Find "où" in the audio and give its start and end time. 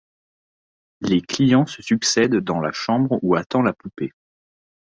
3.21-3.35